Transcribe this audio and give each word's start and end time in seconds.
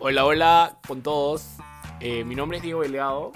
Hola, 0.00 0.24
hola 0.26 0.78
con 0.86 1.02
todos. 1.02 1.56
Eh, 1.98 2.22
mi 2.22 2.36
nombre 2.36 2.58
es 2.58 2.62
Diego 2.62 2.82
Delgado 2.82 3.32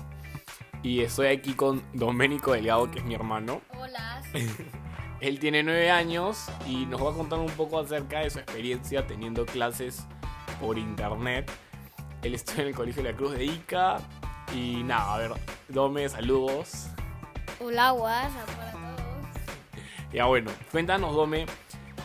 y 0.85 1.00
estoy 1.00 1.27
aquí 1.27 1.54
con 1.54 1.82
Doménico 1.93 2.53
Delgado, 2.53 2.88
que 2.88 3.00
es 3.00 3.04
mi 3.04 3.14
hermano. 3.14 3.62
Hola. 3.77 4.23
Él 5.21 5.40
tiene 5.40 5.64
nueve 5.64 5.90
años 5.90 6.46
y 6.69 6.86
nos 6.86 7.04
va 7.04 7.11
a 7.11 7.14
contar 7.14 7.40
un 7.40 7.50
poco 7.50 7.80
acerca 7.80 8.21
de 8.21 8.30
su 8.30 8.39
experiencia 8.39 9.04
teniendo 9.09 9.45
clases 9.45 10.07
por 10.61 10.79
internet. 10.79 11.50
Él 12.22 12.35
estudia 12.36 12.63
en 12.63 12.68
el 12.68 12.75
Colegio 12.76 13.03
de 13.03 13.11
la 13.11 13.17
Cruz 13.17 13.32
de 13.32 13.44
Ica 13.44 13.99
y 14.54 14.85
nada, 14.85 15.14
a 15.14 15.18
ver, 15.18 15.32
Dome, 15.68 16.08
saludos. 16.08 16.86
Hola, 17.58 17.93
WhatsApp 17.93 18.50
para 18.57 18.71
todos. 18.71 18.82
Ya 20.13 20.26
bueno, 20.26 20.53
cuéntanos 20.71 21.13
Dome, 21.13 21.44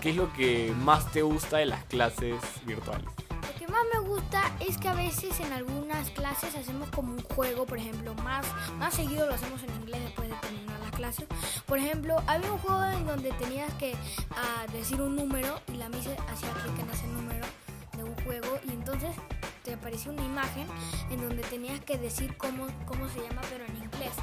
¿qué 0.01 0.09
es 0.09 0.15
lo 0.15 0.33
que 0.33 0.73
más 0.79 1.11
te 1.11 1.21
gusta 1.21 1.57
de 1.57 1.67
las 1.67 1.83
clases 1.83 2.41
virtuales? 2.65 3.16
Que 3.67 3.73
más 3.73 3.83
me 3.93 3.99
gusta 4.07 4.43
es 4.61 4.77
que 4.77 4.87
a 4.87 4.93
veces 4.93 5.37
en 5.41 5.51
algunas 5.51 6.09
clases 6.11 6.55
hacemos 6.55 6.89
como 6.89 7.11
un 7.11 7.21
juego, 7.21 7.65
por 7.65 7.77
ejemplo, 7.77 8.13
más, 8.23 8.45
más 8.77 8.93
seguido 8.93 9.27
lo 9.27 9.33
hacemos 9.33 9.61
en 9.61 9.75
inglés 9.81 10.01
después 10.03 10.29
de 10.29 10.35
terminar 10.35 10.79
las 10.79 10.91
clases. 10.91 11.27
Por 11.65 11.77
ejemplo, 11.77 12.15
había 12.27 12.49
un 12.49 12.59
juego 12.59 12.85
en 12.85 13.05
donde 13.05 13.31
tenías 13.33 13.73
que 13.73 13.93
ah, 14.31 14.65
decir 14.71 15.01
un 15.01 15.17
número 15.17 15.59
y 15.67 15.75
la 15.75 15.89
misa 15.89 16.11
hacía 16.31 16.49
clic 16.63 16.79
en 16.79 16.89
ese 16.89 17.07
número 17.07 17.45
de 17.97 18.03
un 18.05 18.15
juego 18.23 18.57
y 18.69 18.71
entonces 18.71 19.13
te 19.65 19.73
aparecía 19.73 20.13
una 20.13 20.23
imagen 20.23 20.65
en 21.09 21.27
donde 21.27 21.43
tenías 21.43 21.81
que 21.81 21.97
decir 21.97 22.37
cómo, 22.37 22.67
cómo 22.85 23.09
se 23.09 23.19
llama 23.19 23.41
pero 23.49 23.65
en 23.65 23.75
inglés 23.75 24.13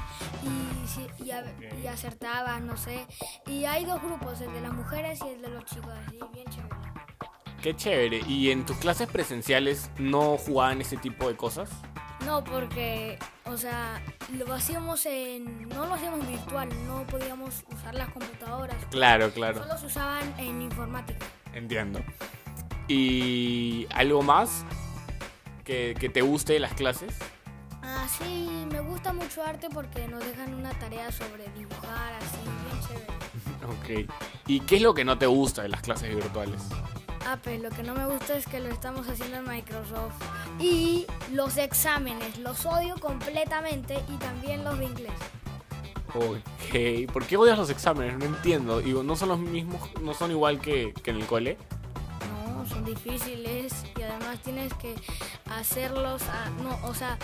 y, 0.41 1.23
y, 1.23 1.83
y 1.83 1.87
acertabas, 1.87 2.63
no 2.63 2.77
sé. 2.77 3.05
Y 3.45 3.65
hay 3.65 3.85
dos 3.85 4.01
grupos, 4.01 4.41
el 4.41 4.51
de 4.53 4.61
las 4.61 4.73
mujeres 4.73 5.19
y 5.23 5.27
el 5.27 5.41
de 5.43 5.49
los 5.49 5.65
chicos, 5.65 5.93
así, 6.07 6.17
bien 6.33 6.47
chévere. 6.47 6.74
Qué 7.65 7.75
chévere. 7.75 8.21
¿Y 8.27 8.51
en 8.51 8.63
tus 8.63 8.77
clases 8.77 9.07
presenciales 9.07 9.89
no 9.97 10.37
jugaban 10.37 10.81
ese 10.81 10.97
tipo 10.97 11.27
de 11.27 11.35
cosas? 11.35 11.67
No, 12.23 12.43
porque, 12.43 13.17
o 13.45 13.57
sea, 13.57 14.03
lo 14.37 14.53
hacíamos 14.53 15.03
en. 15.07 15.67
No 15.69 15.87
lo 15.87 15.95
hacíamos 15.95 16.27
virtual, 16.27 16.69
no 16.85 17.07
podíamos 17.07 17.63
usar 17.73 17.95
las 17.95 18.09
computadoras. 18.09 18.77
Claro, 18.91 19.31
claro. 19.31 19.63
Solo 19.63 19.79
se 19.79 19.87
usaban 19.87 20.35
en 20.37 20.61
informática. 20.61 21.25
Entiendo. 21.55 22.01
¿Y 22.87 23.87
algo 23.95 24.21
más 24.21 24.63
que, 25.63 25.95
que 25.99 26.07
te 26.07 26.21
guste 26.21 26.53
de 26.53 26.59
las 26.59 26.75
clases? 26.75 27.15
Ah, 27.81 28.07
sí, 28.19 28.67
me 28.71 28.81
gusta 28.81 29.11
mucho 29.11 29.43
arte 29.43 29.69
porque 29.73 30.07
nos 30.07 30.23
dejan 30.23 30.53
una 30.53 30.69
tarea 30.77 31.11
sobre 31.11 31.47
dibujar, 31.57 32.13
así, 32.13 32.37
bien 32.43 32.87
chévere. 32.87 34.05
Ok. 34.05 34.11
¿Y 34.45 34.59
qué 34.59 34.75
es 34.75 34.83
lo 34.83 34.93
que 34.93 35.03
no 35.03 35.17
te 35.17 35.25
gusta 35.25 35.63
de 35.63 35.69
las 35.69 35.81
clases 35.81 36.15
virtuales? 36.15 36.61
Ah, 37.27 37.37
pues 37.41 37.59
lo 37.61 37.69
que 37.69 37.81
no 37.83 37.95
me 37.95 38.05
gusta 38.05 38.35
es 38.37 38.45
que 38.45 38.59
lo 38.59 38.69
estamos 38.69 39.07
haciendo 39.09 39.37
en 39.37 39.47
Microsoft. 39.47 40.13
Y 40.59 41.07
los 41.31 41.57
exámenes, 41.57 42.37
los 42.37 42.65
odio 42.65 42.95
completamente 42.99 43.99
y 44.09 44.17
también 44.17 44.63
los 44.63 44.77
de 44.77 44.85
inglés. 44.85 45.13
Ok. 46.13 47.11
¿Por 47.11 47.25
qué 47.25 47.35
odias 47.37 47.57
los 47.57 47.69
exámenes? 47.69 48.17
No 48.17 48.25
entiendo. 48.25 48.79
Digo, 48.79 49.03
¿no 49.03 49.15
son 49.15 49.29
los 49.29 49.39
mismos, 49.39 49.81
no 50.01 50.13
son 50.13 50.31
igual 50.31 50.61
que, 50.61 50.93
que 51.03 51.11
en 51.11 51.17
el 51.17 51.25
cole? 51.25 51.57
No, 52.47 52.65
son 52.67 52.85
difíciles 52.85 53.73
y 53.97 54.01
además 54.03 54.39
tienes 54.43 54.73
que 54.75 54.95
hacerlos. 55.49 56.21
a- 56.23 56.49
no, 56.61 56.79
o 56.87 56.93
sea, 56.93 57.17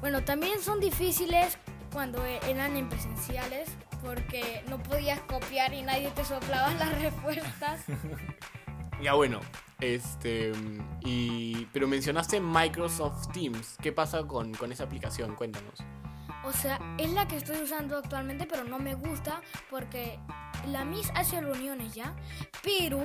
bueno, 0.00 0.22
también 0.24 0.60
son 0.60 0.80
difíciles 0.80 1.56
cuando 1.92 2.22
eran 2.24 2.76
en 2.76 2.88
presenciales 2.88 3.68
porque 4.04 4.62
no 4.68 4.82
podías 4.82 5.20
copiar 5.20 5.72
y 5.72 5.82
nadie 5.82 6.10
te 6.10 6.24
soplaba 6.24 6.72
las 6.74 6.98
respuestas. 7.00 7.80
Ya 9.02 9.14
bueno, 9.14 9.40
este... 9.80 10.52
Y, 11.04 11.66
pero 11.72 11.86
mencionaste 11.86 12.40
Microsoft 12.40 13.32
Teams. 13.32 13.76
¿Qué 13.82 13.92
pasa 13.92 14.26
con, 14.26 14.54
con 14.54 14.72
esa 14.72 14.84
aplicación? 14.84 15.34
Cuéntanos. 15.34 15.80
O 16.44 16.52
sea, 16.52 16.80
es 16.98 17.12
la 17.12 17.26
que 17.26 17.36
estoy 17.36 17.60
usando 17.60 17.98
actualmente, 17.98 18.46
pero 18.46 18.64
no 18.64 18.78
me 18.78 18.94
gusta 18.94 19.42
porque 19.68 20.18
la 20.68 20.84
Miss 20.84 21.10
hace 21.14 21.40
reuniones 21.40 21.94
ya, 21.94 22.14
pero 22.62 22.98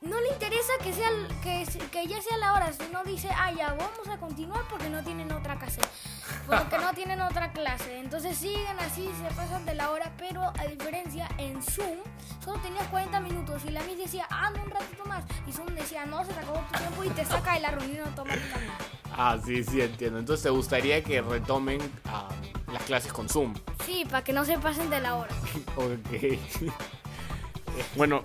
no 0.00 0.20
le 0.20 0.28
interesa 0.32 0.72
que 0.82 0.92
sea 0.92 1.08
que, 1.42 1.66
que 1.90 2.06
ya 2.06 2.20
sea 2.20 2.36
la 2.38 2.54
hora, 2.54 2.72
sino 2.72 3.04
dice, 3.04 3.28
ah, 3.30 3.52
ya 3.52 3.74
vamos 3.74 4.08
a 4.08 4.18
continuar 4.18 4.62
porque 4.68 4.88
no 4.88 5.02
tienen 5.04 5.30
otra 5.32 5.58
clase, 5.58 5.80
porque 6.58 6.78
no 6.78 6.92
tienen 6.94 7.20
otra 7.20 7.52
clase. 7.52 7.98
Entonces 7.98 8.36
siguen 8.36 8.78
así, 8.80 9.08
se 9.20 9.34
pasan 9.34 9.64
de 9.64 9.74
la 9.74 9.90
hora, 9.90 10.12
pero 10.18 10.42
a 10.42 10.64
diferencia 10.66 11.28
en 11.38 11.62
Zoom 11.62 11.98
solo 12.44 12.60
tenías 12.60 12.86
40 12.88 13.20
minutos 13.20 13.62
y 13.66 13.70
la 13.70 13.82
Miss 13.82 13.98
decía, 13.98 14.26
ah, 14.30 14.50
no, 14.54 14.62
un 14.62 14.70
ratito 14.70 15.04
más, 15.06 15.24
y 15.46 15.52
Zoom 15.52 15.74
decía, 15.74 16.04
no, 16.06 16.24
se 16.24 16.32
te 16.32 16.40
acabó 16.40 16.64
tu 16.70 16.78
tiempo 16.78 17.04
y 17.04 17.08
te 17.10 17.24
saca 17.24 17.54
de 17.54 17.60
la 17.60 17.70
reunión 17.70 18.06
automáticamente. 18.06 18.72
Ah, 19.16 19.38
sí, 19.44 19.62
sí, 19.64 19.80
entiendo. 19.80 20.18
Entonces 20.18 20.42
te 20.42 20.50
gustaría 20.50 21.02
que 21.02 21.20
retomen 21.20 21.80
ah, 22.06 22.28
las 22.72 22.82
clases 22.84 23.12
con 23.12 23.28
Zoom. 23.28 23.54
Sí, 23.84 24.04
para 24.08 24.24
que 24.24 24.32
no 24.32 24.44
se 24.44 24.58
pasen 24.58 24.90
de 24.90 25.00
la 25.00 25.16
hora. 25.16 25.34
Ok. 25.76 26.38
bueno, 27.96 28.24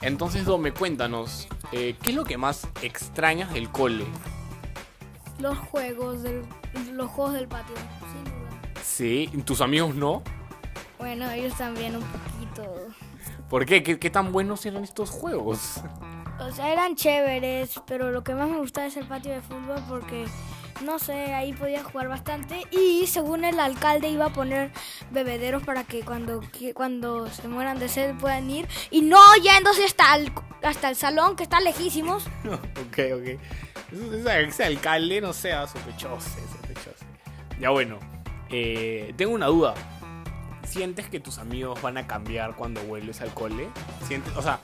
entonces 0.00 0.44
Dome, 0.44 0.72
cuéntanos, 0.72 1.48
eh, 1.72 1.96
¿qué 2.02 2.10
es 2.10 2.16
lo 2.16 2.24
que 2.24 2.36
más 2.36 2.68
extrañas 2.82 3.52
del 3.52 3.70
cole? 3.70 4.04
Los 5.38 5.56
juegos 5.58 6.22
del, 6.22 6.42
los 6.92 7.10
juegos 7.10 7.34
del 7.34 7.48
patio, 7.48 7.74
sin 8.12 8.24
duda. 8.24 8.82
Sí, 8.82 9.30
¿tus 9.44 9.60
amigos 9.60 9.94
no? 9.94 10.22
Bueno, 10.98 11.30
ellos 11.30 11.56
también 11.56 11.94
un 11.96 12.02
poquito. 12.02 12.64
¿Por 13.48 13.64
qué? 13.64 13.82
¿Qué, 13.82 13.98
qué 13.98 14.10
tan 14.10 14.32
buenos 14.32 14.66
eran 14.66 14.82
estos 14.82 15.10
juegos? 15.10 15.80
O 16.40 16.52
sea, 16.52 16.72
eran 16.72 16.94
chéveres, 16.94 17.80
pero 17.86 18.10
lo 18.10 18.22
que 18.22 18.34
más 18.34 18.48
me 18.48 18.58
gustaba 18.58 18.86
es 18.86 18.96
el 18.96 19.06
patio 19.06 19.32
de 19.32 19.40
fútbol 19.40 19.82
porque, 19.88 20.26
no 20.84 20.98
sé, 20.98 21.34
ahí 21.34 21.52
podía 21.52 21.82
jugar 21.82 22.08
bastante. 22.08 22.62
Y 22.70 23.06
según 23.06 23.44
el 23.44 23.58
alcalde 23.58 24.08
iba 24.08 24.26
a 24.26 24.32
poner 24.32 24.70
bebederos 25.10 25.62
para 25.64 25.84
que 25.84 26.00
cuando, 26.02 26.40
que 26.40 26.74
cuando 26.74 27.28
se 27.28 27.48
mueran 27.48 27.78
de 27.78 27.88
sed 27.88 28.14
puedan 28.16 28.48
ir. 28.50 28.68
Y 28.90 29.02
no 29.02 29.18
yéndose 29.42 29.84
hasta 29.84 30.14
el, 30.14 30.32
hasta 30.62 30.90
el 30.90 30.96
salón, 30.96 31.34
que 31.34 31.42
está 31.42 31.60
lejísimos. 31.60 32.26
ok, 32.44 32.98
ok. 33.14 33.40
Ese, 33.90 34.64
alcalde 34.64 35.20
no 35.20 35.32
sea 35.32 35.66
sospechoso, 35.66 36.28
sospechoso. 36.52 37.04
Ya 37.58 37.70
bueno, 37.70 37.98
eh, 38.50 39.14
tengo 39.16 39.32
una 39.32 39.46
duda. 39.46 39.74
¿Sientes 40.64 41.08
que 41.08 41.18
tus 41.18 41.38
amigos 41.38 41.80
van 41.80 41.96
a 41.96 42.06
cambiar 42.06 42.54
cuando 42.54 42.82
vuelves 42.82 43.20
al 43.22 43.32
cole? 43.32 43.68
¿Sientes, 44.06 44.36
o 44.36 44.42
sea, 44.42 44.60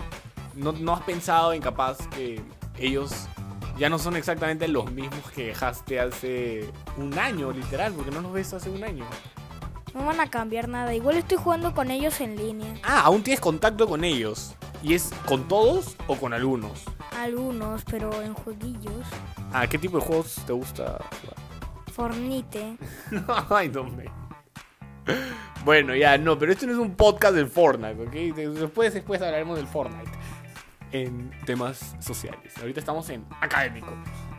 ¿no, 0.55 0.73
¿no 0.73 0.93
has 0.93 1.03
pensado 1.03 1.53
en 1.55 1.63
capaz 1.63 1.97
que 2.11 2.43
ellos 2.79 3.29
ya 3.79 3.89
no 3.89 3.99
son 3.99 4.17
exactamente 4.17 4.69
los 4.69 4.93
mismos 4.93 5.31
que 5.35 5.47
dejaste 5.47 6.01
hace 6.01 6.71
un 6.99 7.19
año, 7.19 7.51
literal? 7.53 7.93
Porque 7.95 8.11
no 8.11 8.21
los 8.21 8.33
ves 8.33 8.53
hace 8.53 8.69
un 8.69 8.85
año. 8.85 9.07
No 9.95 10.05
van 10.05 10.21
a 10.21 10.29
cambiar 10.29 10.69
nada. 10.69 10.93
Igual 10.93 11.17
estoy 11.17 11.39
jugando 11.39 11.73
con 11.73 11.91
ellos 11.91 12.21
en 12.21 12.37
línea. 12.37 12.75
Ah, 12.83 13.03
aún 13.05 13.23
tienes 13.23 13.41
contacto 13.41 13.89
con 13.89 14.05
ellos. 14.05 14.55
¿Y 14.83 14.95
es 14.95 15.11
con 15.27 15.49
todos 15.49 15.97
o 16.09 16.17
con 16.17 16.35
algunos? 16.35 16.83
Algunos, 17.17 17.85
pero 17.85 18.23
en 18.23 18.35
jueguillos. 18.35 19.07
Ah, 19.53 19.67
¿qué 19.67 19.79
tipo 19.79 19.99
de 19.99 20.05
juegos 20.05 20.41
te 20.47 20.53
gusta 20.53 20.99
jugar? 21.21 21.37
Fornite. 21.93 22.77
Ay, 23.51 23.69
no 23.69 23.85
me. 23.85 24.05
Bueno, 25.65 25.95
ya, 25.95 26.19
no, 26.19 26.39
pero 26.39 26.53
esto 26.53 26.67
no 26.67 26.73
es 26.73 26.79
un 26.79 26.95
podcast 26.95 27.35
del 27.35 27.47
Fortnite, 27.47 28.03
¿ok? 28.03 28.37
Después, 28.59 28.93
después 28.93 29.23
hablaremos 29.23 29.57
del 29.57 29.67
Fortnite 29.67 30.11
en 30.93 31.31
temas 31.45 31.97
sociales. 32.01 32.53
Ahorita 32.61 32.81
estamos 32.81 33.09
en 33.11 33.25
académico. 33.41 33.93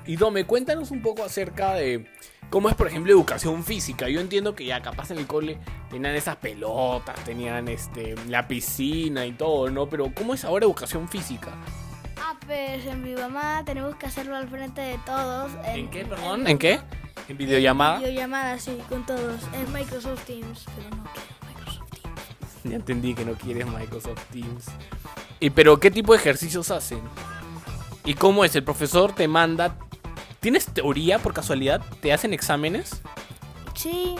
Y 0.05 0.15
Dome, 0.17 0.45
cuéntanos 0.45 0.91
un 0.91 1.01
poco 1.01 1.23
acerca 1.23 1.73
de 1.73 2.07
cómo 2.49 2.69
es, 2.69 2.75
por 2.75 2.87
ejemplo, 2.87 3.11
educación 3.11 3.63
física. 3.63 4.07
Yo 4.07 4.21
entiendo 4.21 4.55
que 4.55 4.65
ya 4.65 4.81
capaz 4.81 5.11
en 5.11 5.17
el 5.17 5.27
cole 5.27 5.57
tenían 5.89 6.15
esas 6.15 6.35
pelotas, 6.37 7.23
tenían 7.23 7.67
este 7.67 8.15
la 8.27 8.47
piscina 8.47 9.25
y 9.25 9.31
todo, 9.31 9.69
¿no? 9.69 9.89
Pero 9.89 10.11
¿cómo 10.13 10.33
es 10.33 10.45
ahora 10.45 10.65
educación 10.65 11.09
física? 11.09 11.53
Pues 12.45 12.85
en 12.85 13.01
mi 13.01 13.15
mamá 13.15 13.63
tenemos 13.65 13.95
que 13.95 14.05
hacerlo 14.05 14.35
al 14.35 14.47
frente 14.47 14.81
de 14.81 14.97
todos. 15.05 15.51
¿En 15.65 15.89
qué, 15.89 16.05
perdón? 16.05 16.47
¿En 16.47 16.57
qué? 16.59 16.79
¿En 17.27 17.37
videollamada? 17.37 17.97
Videollamada, 17.99 18.59
sí, 18.59 18.77
con 18.87 19.05
todos. 19.05 19.41
En 19.53 19.73
Microsoft 19.73 20.23
Teams, 20.25 20.65
pero 20.75 20.95
no 20.95 21.03
quiero 21.11 21.27
Microsoft 21.47 21.89
Teams. 21.89 22.63
Ya 22.63 22.75
entendí 22.75 23.15
que 23.15 23.25
no 23.25 23.33
quieres 23.33 23.65
Microsoft 23.65 24.23
Teams. 24.31 24.65
¿Y 25.39 25.49
pero 25.49 25.79
qué 25.79 25.89
tipo 25.89 26.13
de 26.13 26.19
ejercicios 26.19 26.69
hacen? 26.69 27.01
¿Y 28.03 28.13
cómo 28.13 28.45
es? 28.45 28.55
¿El 28.55 28.63
profesor 28.63 29.13
te 29.13 29.27
manda... 29.27 29.77
¿Tienes 30.39 30.67
teoría 30.67 31.17
por 31.17 31.33
casualidad? 31.33 31.81
¿Te 32.01 32.13
hacen 32.13 32.31
exámenes? 32.31 33.01
Sí, 33.73 34.15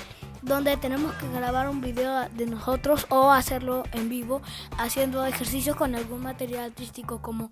donde 0.45 0.77
tenemos 0.77 1.13
que 1.15 1.27
grabar 1.29 1.67
un 1.67 1.81
video 1.81 2.29
de 2.29 2.45
nosotros 2.45 3.07
o 3.09 3.31
hacerlo 3.31 3.83
en 3.91 4.09
vivo 4.09 4.41
haciendo 4.77 5.25
ejercicios 5.25 5.75
con 5.75 5.95
algún 5.95 6.21
material 6.21 6.65
artístico 6.65 7.21
como 7.21 7.49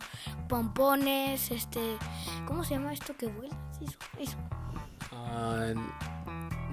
pompones, 0.48 1.52
este, 1.52 1.82
¿cómo 2.46 2.64
se 2.64 2.76
llama 2.76 2.94
esto 2.94 3.16
que 3.18 3.28
vuela? 3.28 3.56
Eso, 3.82 3.98
eso. 4.20 4.38
Ah, 5.12 5.74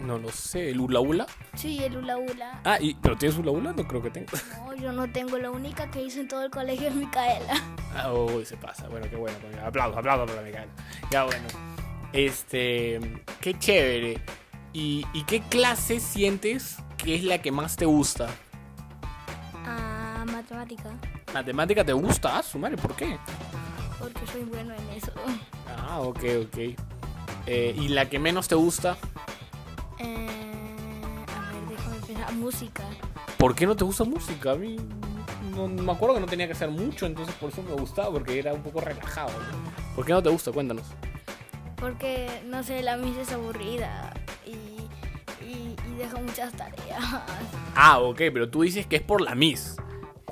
no 0.05 0.19
lo 0.19 0.31
sé. 0.31 0.71
¿El 0.71 0.81
hula 0.81 1.01
hula? 1.01 1.27
Sí, 1.55 1.83
el 1.83 1.97
hula 1.97 2.19
hula. 2.19 2.61
Ah, 2.65 2.79
y, 2.81 2.95
¿pero 2.95 3.17
tienes 3.17 3.39
hula 3.39 3.51
hula? 3.51 3.73
No 3.73 3.87
creo 3.87 4.03
que 4.03 4.11
tengas. 4.11 4.45
No, 4.59 4.75
yo 4.75 4.93
no 4.93 5.11
tengo, 5.11 5.39
la 5.39 5.51
única 5.51 5.91
que 5.91 6.03
hice 6.03 6.21
en 6.21 6.29
todo 6.29 6.45
el 6.45 6.51
colegio 6.51 6.89
es 6.89 6.95
Micaela. 6.95 7.55
Ah, 7.95 8.13
uy, 8.13 8.45
se 8.45 8.57
pasa. 8.57 8.89
Bueno, 8.89 9.07
qué 9.11 9.17
bueno. 9.17 9.37
Aplausos, 9.65 9.99
aplausos 9.99 10.31
para 10.31 10.43
Micaela. 10.43 10.71
Ya, 11.11 11.25
bueno. 11.25 11.47
Este, 12.13 13.01
qué 13.41 13.59
chévere. 13.59 14.21
¿Y, 14.73 15.05
y 15.13 15.23
qué 15.25 15.41
clase 15.41 15.99
sientes 16.01 16.77
que 16.97 17.15
es 17.17 17.25
la 17.25 17.39
que 17.43 17.51
más 17.51 17.77
te 17.77 17.87
gusta? 17.87 18.29
Ah, 19.67 20.25
matemática. 20.31 20.91
¿Matemática 21.35 21.85
te 21.85 21.93
gusta? 21.93 22.39
Ah, 22.39 22.43
su 22.43 22.59
madre, 22.59 22.77
¿por 22.77 22.95
qué? 22.95 23.17
Porque 23.99 24.27
soy 24.31 24.43
bueno 24.45 24.73
en 24.75 24.89
eso. 24.97 25.13
Ah, 25.79 26.01
ok, 26.01 26.19
ok. 26.47 26.59
Eh, 27.47 27.75
¿Y 27.77 27.89
la 27.89 28.09
que 28.09 28.19
menos 28.19 28.49
te 28.49 28.55
gusta? 28.55 28.97
Eh, 29.99 30.27
a 31.37 31.53
ver, 31.53 31.69
déjame 31.69 31.97
pensar. 32.07 32.33
Música. 32.35 32.85
¿Por 33.39 33.55
qué 33.55 33.67
no 33.67 33.75
te 33.77 33.85
gusta 33.85 34.05
música? 34.05 34.53
A 34.53 34.57
mí 34.57 34.77
no, 35.55 35.67
no- 35.69 35.83
me 35.83 35.93
acuerdo 35.93 36.15
que 36.15 36.21
no 36.21 36.27
tenía 36.27 36.47
que 36.47 36.53
hacer 36.53 36.71
mucho, 36.71 37.07
entonces 37.07 37.35
por 37.37 37.51
eso 37.51 37.63
me 37.63 37.73
gustaba, 37.73 38.11
porque 38.11 38.39
era 38.39 38.53
un 38.53 38.63
poco 38.63 38.81
relajado. 38.81 39.31
¿no? 39.33 39.95
¿Por 39.97 40.05
qué 40.07 40.13
no 40.13 40.23
te 40.23 40.29
gusta? 40.31 40.53
Cuéntanos. 40.53 40.85
Porque, 41.77 42.43
no 42.47 42.63
sé, 42.63 42.83
la 42.83 42.97
misa 42.99 43.23
es 43.23 43.33
aburrida. 43.33 44.13
Y, 44.51 45.45
y, 45.45 45.77
y 45.89 45.95
deja 45.97 46.17
muchas 46.19 46.53
tareas. 46.53 47.03
Ah, 47.75 47.99
ok, 48.01 48.19
pero 48.33 48.49
tú 48.51 48.63
dices 48.63 48.87
que 48.87 48.97
es 48.97 49.03
por 49.03 49.21
la 49.21 49.35
Miss. 49.35 49.77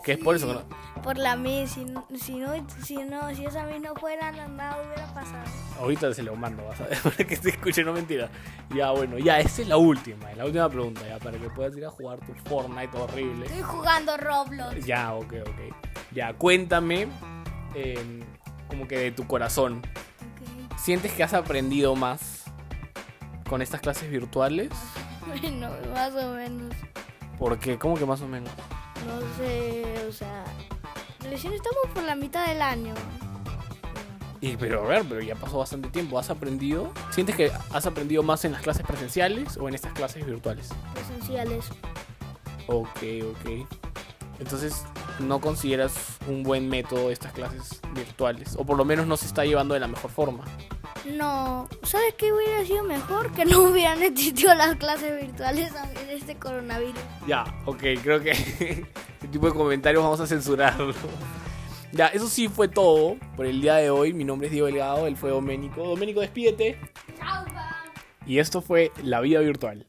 Que 0.05 0.13
es 0.13 0.19
por 0.19 0.37
eso 0.37 0.47
que 0.47 0.55
no... 0.55 0.79
Por 1.03 1.17
la 1.17 1.37
misa. 1.37 1.75
Si, 1.75 1.85
si, 2.21 2.35
no, 2.37 2.53
si, 2.83 2.97
no, 2.97 3.35
si 3.35 3.45
esa 3.45 3.65
misa 3.65 3.79
no 3.79 3.95
fuera, 3.95 4.33
nada 4.33 4.83
hubiera 4.85 5.07
pasado. 5.15 5.45
Ahorita 5.81 6.13
se 6.13 6.23
lo 6.23 6.35
mando, 6.35 6.65
vas 6.65 6.81
a 6.81 6.85
ver, 6.87 6.99
para 7.03 7.17
que 7.17 7.37
se 7.37 7.51
escuche, 7.51 7.85
no 7.85 7.93
mentira. 7.93 8.29
Ya, 8.75 8.91
bueno, 8.91 9.17
ya, 9.19 9.39
esa 9.39 9.63
es 9.63 9.69
la 9.69 9.77
última, 9.77 10.33
la 10.35 10.45
última 10.45 10.69
pregunta, 10.69 11.07
ya, 11.07 11.19
para 11.19 11.39
que 11.39 11.49
puedas 11.51 11.77
ir 11.77 11.85
a 11.85 11.91
jugar 11.91 12.19
tu 12.21 12.35
Fortnite 12.49 12.97
horrible. 12.97 13.47
Estoy 13.47 13.63
jugando 13.63 14.17
Roblox. 14.17 14.85
Ya, 14.85 15.15
ok, 15.15 15.35
ok. 15.43 15.77
Ya, 16.13 16.33
cuéntame, 16.35 17.07
eh, 17.75 18.25
como 18.69 18.89
que 18.89 18.99
de 18.99 19.11
tu 19.13 19.27
corazón, 19.27 19.79
Ok. 19.79 20.79
¿sientes 20.79 21.13
que 21.13 21.23
has 21.23 21.33
aprendido 21.35 21.95
más 21.95 22.38
con 23.49 23.63
estas 23.63 23.81
clases 23.81 24.09
virtuales? 24.11 24.71
Bueno, 25.27 25.71
más 25.93 26.15
o 26.15 26.35
menos. 26.35 26.73
¿Por 27.39 27.59
qué? 27.59 27.79
¿Cómo 27.79 27.97
que 27.97 28.07
más 28.07 28.21
o 28.21 28.29
menos? 28.29 28.51
No 29.07 29.21
sé, 29.37 30.07
o 30.09 30.13
sea. 30.13 30.45
Recién 31.29 31.53
estamos 31.53 31.81
por 31.93 32.05
la 32.05 32.15
mitad 32.15 32.47
del 32.47 32.63
año. 32.63 32.95
Y, 34.41 34.57
pero 34.57 34.85
a 34.85 34.87
ver, 34.87 35.05
pero 35.09 35.21
ya 35.21 35.35
pasó 35.35 35.59
bastante 35.59 35.89
tiempo, 35.89 36.19
¿has 36.19 36.31
aprendido? 36.31 36.93
¿Sientes 37.11 37.35
que 37.35 37.51
has 37.73 37.87
aprendido 37.87 38.23
más 38.23 38.45
en 38.45 38.53
las 38.53 38.63
clases 38.63 38.87
presenciales 38.87 39.57
o 39.57 39.69
en 39.69 39.75
estas 39.75 39.93
clases 39.93 40.25
virtuales? 40.25 40.69
Presenciales. 40.95 41.65
Ok, 42.69 43.03
ok. 43.33 43.67
Entonces, 44.39 44.85
¿no 45.19 45.41
consideras 45.41 45.93
un 46.29 46.45
buen 46.45 46.69
método 46.69 47.11
estas 47.11 47.33
clases 47.33 47.81
virtuales? 47.95 48.55
O 48.57 48.65
por 48.65 48.77
lo 48.77 48.85
menos 48.85 49.07
no 49.09 49.17
se 49.17 49.27
está 49.27 49.45
llevando 49.45 49.75
de 49.75 49.81
la 49.81 49.89
mejor 49.89 50.11
forma. 50.11 50.45
No, 51.05 51.69
¿sabes 51.83 52.15
qué 52.17 52.33
hubiera 52.33 52.65
sido 52.65 52.85
mejor? 52.85 53.33
Que 53.33 53.45
no 53.45 53.63
hubieran 53.63 54.03
existido 54.03 54.55
las 54.55 54.77
clases 54.77 55.21
virtuales 55.21 55.73
en 56.03 56.11
este 56.11 56.35
coronavirus. 56.37 57.01
Ya, 57.27 57.45
ok, 57.67 57.83
creo 58.03 58.21
que 58.21 58.31
este 58.33 59.29
tipo 59.31 59.47
de 59.47 59.53
comentarios 59.53 60.03
vamos 60.03 60.21
a 60.21 60.27
censurarlo. 60.27 60.95
Ya, 61.93 62.09
eso 62.09 62.29
sí 62.29 62.49
fue 62.49 62.69
todo 62.69 63.17
por 63.37 63.47
el 63.47 63.61
día 63.63 63.77
de 63.77 63.91
hoy. 63.91 64.13
Mi 64.13 64.25
nombre 64.25 64.49
es 64.49 64.53
Diego 64.53 64.67
Delgado, 64.67 65.07
él 65.07 65.17
fue 65.17 65.31
Doménico. 65.31 65.83
Doménico, 65.87 66.21
despídete. 66.21 66.79
Chao, 67.19 67.45
Y 68.27 68.39
esto 68.39 68.61
fue 68.61 68.93
La 69.03 69.21
Vida 69.21 69.41
Virtual. 69.41 69.87